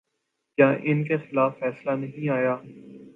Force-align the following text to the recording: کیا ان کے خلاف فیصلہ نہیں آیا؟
کیا 0.57 0.69
ان 0.83 1.03
کے 1.03 1.17
خلاف 1.19 1.57
فیصلہ 1.59 1.91
نہیں 1.95 2.29
آیا؟ 2.29 2.55